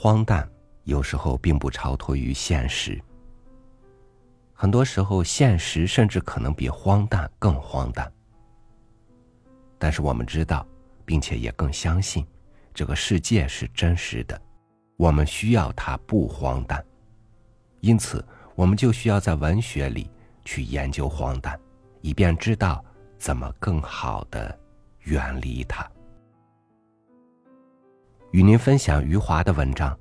[0.00, 0.48] 荒诞
[0.84, 3.02] 有时候并不超脱于现实，
[4.52, 8.08] 很多时候现实甚至可能比荒诞更荒诞。
[9.76, 10.64] 但是我们知道，
[11.04, 12.24] 并且也更相信，
[12.72, 14.40] 这个世界是真实的，
[14.96, 16.80] 我们需要它不荒诞，
[17.80, 18.24] 因此
[18.54, 20.08] 我们就需要在文学里
[20.44, 21.58] 去研究荒诞，
[22.02, 22.84] 以便知道
[23.18, 24.56] 怎么更好的
[25.00, 25.84] 远离它。
[28.38, 29.92] 与您分享余华的文章《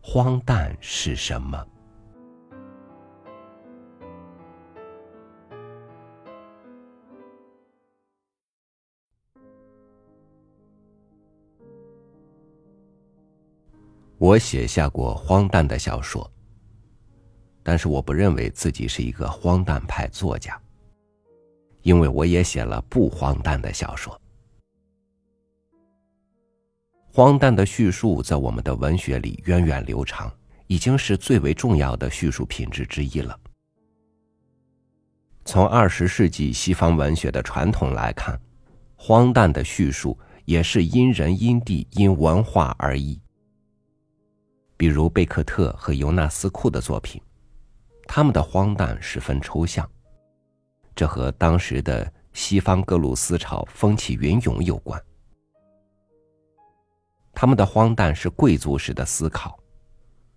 [0.00, 1.58] 荒诞是什么》。
[14.16, 16.26] 我写下过荒诞的小说，
[17.62, 20.58] 但是我不认为自己是一个荒诞派作家，
[21.82, 24.18] 因为我也写了不荒诞的小说。
[27.16, 30.28] 荒诞的叙述在我们的文学里源远流长，
[30.66, 33.38] 已经是最为重要的叙述品质之一了。
[35.44, 38.36] 从二十世纪西方文学的传统来看，
[38.96, 43.20] 荒诞的叙述也是因人因地因文化而异。
[44.76, 47.22] 比如贝克特和尤纳斯库的作品，
[48.08, 49.88] 他们的荒诞十分抽象，
[50.96, 55.00] 这和当时的西方各路思潮风起云涌有关。
[57.34, 59.58] 他们的荒诞是贵族式的思考，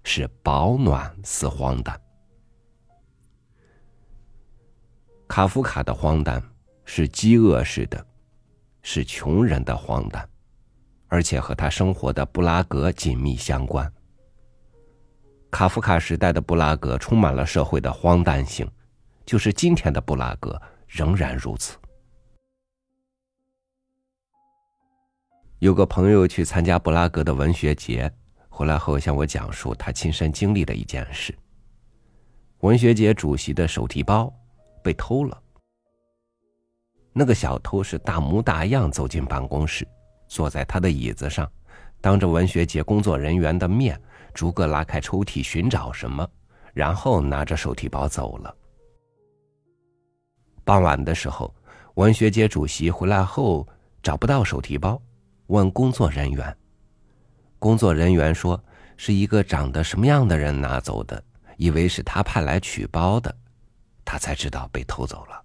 [0.04, 2.00] 是保暖似荒诞。
[5.28, 6.42] 卡夫卡的荒诞
[6.86, 8.06] 是饥饿式的，
[8.82, 10.28] 是穷人的荒诞，
[11.08, 13.92] 而且和他生活的布拉格紧密相关。
[15.52, 18.70] 卡夫卡时代的布拉格充满了社会的荒诞性，
[19.26, 21.78] 就是今天的布拉格仍然如此。
[25.60, 28.12] 有个朋友去参加布拉格的文学节，
[28.48, 31.36] 回来后向我讲述他亲身经历的一件事。
[32.60, 34.32] 文学节主席的手提包
[34.84, 35.42] 被偷了。
[37.12, 39.88] 那个小偷是大模大样走进办公室，
[40.28, 41.52] 坐在他的椅子上，
[42.02, 44.00] 当着文学节工作人员的面，
[44.36, 46.30] 逐个拉开抽屉寻找什么，
[46.72, 48.56] 然后拿着手提包走了。
[50.64, 51.52] 傍晚的时候，
[51.96, 53.68] 文学节主席回来后
[54.04, 55.02] 找不到手提包。
[55.48, 56.58] 问工作人员，
[57.58, 58.62] 工作人员说
[58.98, 61.24] 是一个长得什么样的人拿走的，
[61.56, 63.34] 以为是他派来取包的，
[64.04, 65.44] 他才知道被偷走了。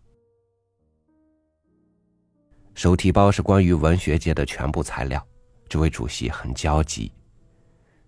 [2.75, 5.25] 手提包是关于文学界的全部材料，
[5.69, 7.12] 这位主席很焦急。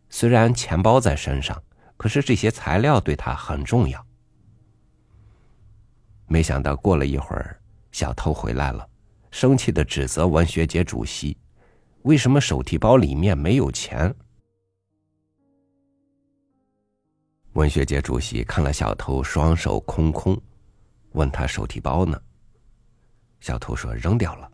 [0.08, 1.62] 虽然钱包在身上，
[1.96, 4.04] 可是这些材料对他很重要。
[6.26, 7.60] 没想到过了一会儿，
[7.92, 8.88] 小偷回来了，
[9.30, 11.36] 生气的指责文学界主席。
[12.04, 14.14] 为什么手提包里面没有钱？
[17.54, 20.38] 文学界主席看了小偷双手空空，
[21.12, 22.20] 问他手提包呢？
[23.40, 24.52] 小偷说扔掉了。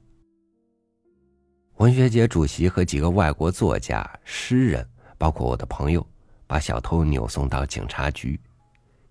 [1.79, 4.89] 文学界主席和几个外国作家、诗人，
[5.19, 6.07] 包括我的朋友，
[6.47, 8.41] 把小偷扭送到警察局，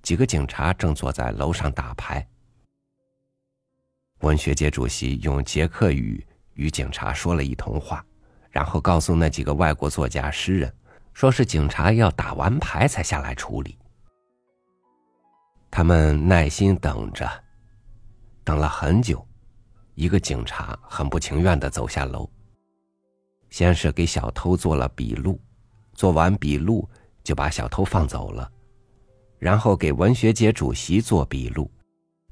[0.01, 2.25] 几个警察正坐在楼上打牌。
[4.21, 8.05] 文学界主席用捷克语与警察说了一通话。
[8.49, 10.73] 然后告诉那几个外国作家、诗人，
[11.13, 13.77] 说是警察要打完牌才下来处理。
[15.71, 17.29] 他们耐心等着，
[18.43, 19.25] 等了很久。
[19.93, 22.29] 一个警察很不情愿的走下楼，
[23.49, 25.37] 先是给小偷做了笔录，
[25.93, 26.89] 做完笔录
[27.21, 28.49] 就把小偷放走了，
[29.37, 31.69] 然后给文学界主席做笔录，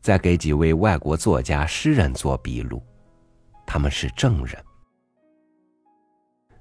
[0.02, 2.82] 再给几位外国作家、诗人做笔录，
[3.66, 4.64] 他们是证人。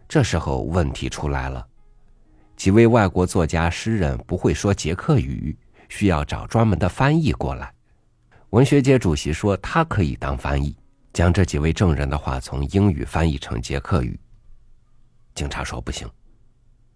[0.09, 1.67] 这时候问题出来了，
[2.57, 5.57] 几位外国作家、诗人不会说捷克语，
[5.89, 7.73] 需要找专门的翻译过来。
[8.51, 10.77] 文学界主席说他可以当翻译，
[11.13, 14.19] 将这几位证人的话从英语翻译成捷克语。
[15.35, 16.09] 警察说不行，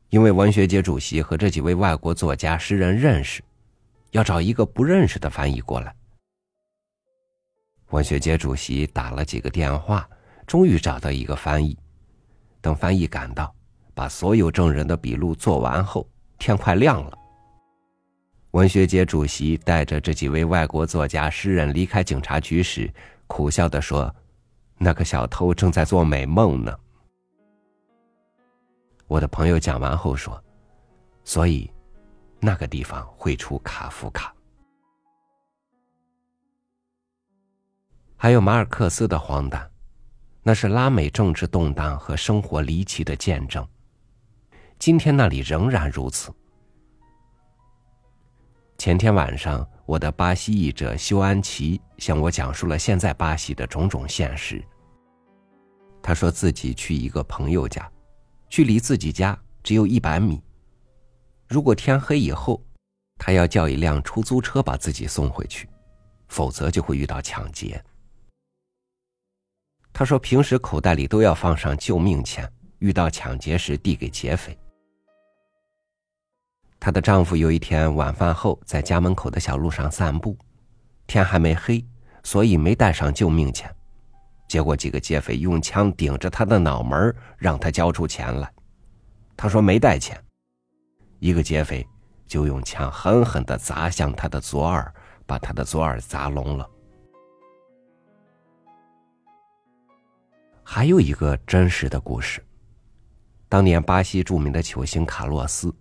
[0.08, 3.42] 因为文学界主席和这几位外国作家、诗人认识，
[4.12, 5.94] 要找一个不认识的翻译过来。
[7.90, 10.08] 文学界主席打了几个电话，
[10.46, 11.76] 终于找到一个翻译。
[12.60, 13.52] 等翻译赶到，
[13.94, 16.08] 把所有证人的笔录做完后，
[16.38, 17.18] 天快亮了。
[18.52, 22.92] 文学界主席带着这几位外国作家、诗人离开警察局时，
[23.28, 24.12] 苦笑的说
[24.76, 26.76] ：“那个小偷正在做美梦呢。”
[29.06, 30.42] 我的朋友讲完后说
[31.22, 31.70] ：“所以，
[32.40, 34.34] 那个地方会出卡夫卡。”
[38.16, 39.69] 还有马尔克斯的荒诞。
[40.42, 43.66] 那是拉美政治动荡和生活离奇的见证。
[44.78, 46.32] 今天那里仍然如此。
[48.78, 54.64] 前天晚上，我的巴西译者休安琪向我讲述了现在巴西的种种现实。
[56.02, 57.86] 他说自己去一个朋友家，
[58.48, 60.40] 距离自己家只有一百米。
[61.46, 62.64] 如果天黑以后，
[63.18, 65.68] 他要叫一辆出租车把自己送回去，
[66.28, 67.84] 否则就会遇到抢劫。
[69.92, 74.56] 他说平时口袋里都要放上救命钱，遇到抢劫时递给劫匪。
[76.78, 80.34] 她的丈夫有一天晚饭后在家门口的小路上散步，
[81.06, 81.84] 天还没黑，
[82.22, 83.70] 所以没带上救命钱。
[84.48, 88.50] 结果几个劫匪用枪顶着他的脑门，让他交出钱来。
[89.36, 90.18] 他说没带钱，
[91.18, 91.86] 一个劫匪
[92.26, 94.92] 就用枪狠狠的砸向他的左耳，
[95.26, 96.68] 把他的左耳砸聋了。
[100.72, 102.40] 还有一个真实的故事，
[103.48, 105.74] 当年巴西著名的球星卡洛斯，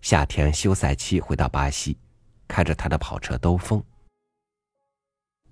[0.00, 1.96] 夏天休赛期回到巴西，
[2.48, 3.80] 开着他的跑车兜风，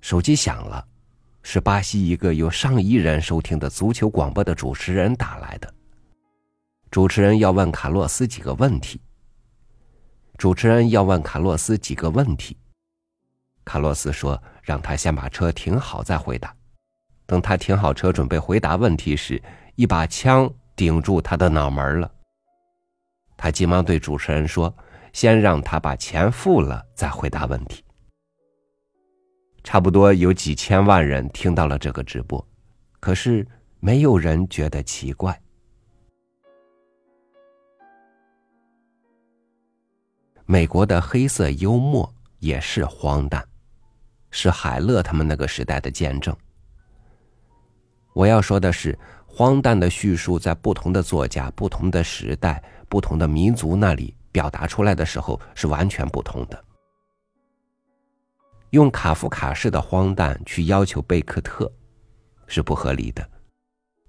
[0.01, 0.85] 手机响了。
[1.45, 5.73] 是巴西一个有上亿人收听的足球广播的主持人打来的。
[6.91, 9.01] 主持人要问卡洛斯几个问题。
[10.37, 12.57] 主持人要问卡洛斯几个问题。
[13.65, 16.53] 卡洛斯说：“让他先把车停好再回答。”
[17.31, 19.41] 等他停好车准备回答问题时，
[19.77, 22.11] 一把枪顶住他的脑门了。
[23.37, 24.75] 他急忙对主持人说
[25.15, 27.85] ：“先让他把钱付了再回答问题。”
[29.63, 32.45] 差不多有几千万人听到了这个直播，
[32.99, 33.47] 可是
[33.79, 35.41] 没有人觉得奇怪。
[40.47, 43.47] 美国的黑色幽默也是荒诞，
[44.33, 46.37] 是海勒他们那个时代的见证。
[48.13, 56.65] 我要说的是，荒诞的叙述在不同的作家、不同的时代、不同的民族那里表达出来的时候是完全不同的。
[58.71, 61.71] 用卡夫卡式的荒诞去要求贝克特，
[62.47, 63.23] 是不合理的；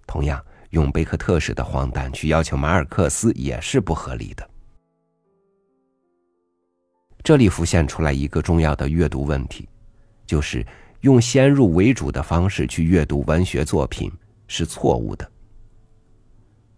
[0.06, 4.48] 同样，用贝克特式的荒诞去要求马尔克斯也是不合理的。
[7.24, 9.70] 这里浮现出来一个重要的阅读问题，
[10.26, 10.66] 就是
[11.02, 14.12] 用先入为主的方式去阅读文学作品
[14.48, 15.30] 是错误的。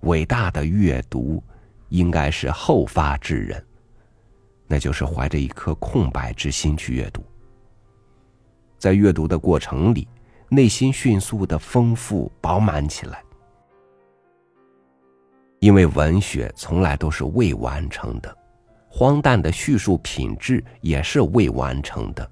[0.02, 1.44] 伟大的阅读
[1.90, 3.66] 应该是后发制人，
[4.66, 7.24] 那就是怀着一颗空白之心去阅读。
[8.78, 10.08] 在阅读的过程里，
[10.50, 13.22] 内心迅速的丰富饱满起来，
[15.60, 18.38] 因为文学从来都是未完成的，
[18.90, 22.30] 荒诞的叙述品质也是未完成的。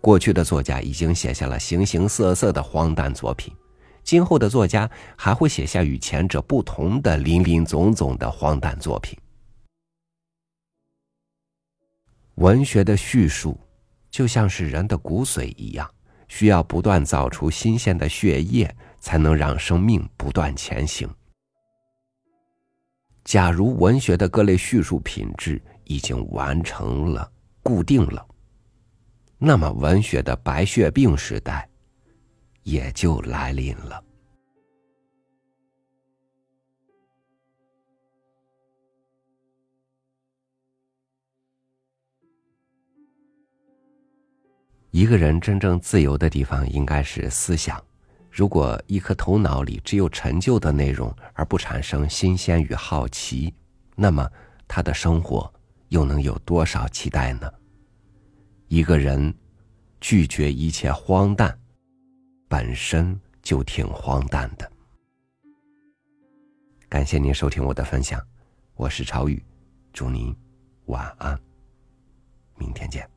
[0.00, 3.54] 过去的作家已经写下了形形色色的荒诞作品，
[4.02, 9.18] 今后的作家还会写下与前者不同的林林总总的荒诞作品。
[12.36, 13.58] 文学的叙述。
[14.10, 15.88] 就像是人的骨髓一样，
[16.26, 18.68] 需要不断造出新鲜的血液，
[18.98, 21.08] 才能让生命不断前行。
[23.22, 27.30] 假如文学的各类叙述品质已经完成了、
[27.62, 28.26] 固定了，
[29.42, 31.66] 那么文学的白血病时代
[32.62, 34.04] 也就来临了。
[44.90, 47.82] 一个人真正自由的地方应该是思想。
[48.30, 53.54] 如果一颗头脑里只有陈旧的内容，而不产生新鲜与好奇，
[53.96, 54.30] 那么
[54.68, 55.50] 他的生活
[55.88, 57.50] 又能有多少期待呢？
[58.70, 59.34] 一个人
[60.00, 61.58] 拒绝一切荒诞，
[62.46, 64.70] 本身就挺荒诞的。
[66.88, 68.24] 感谢您收听我的分享，
[68.76, 69.42] 我是朝雨，
[69.92, 70.32] 祝您
[70.86, 71.36] 晚安，
[72.58, 73.10] 明天见。